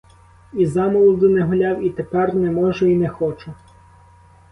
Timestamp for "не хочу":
2.95-3.53